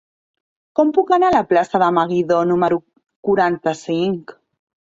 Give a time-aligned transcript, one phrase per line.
[0.79, 2.81] Com puc anar a la plaça de Meguidó número
[3.29, 4.39] quaranta-cinc?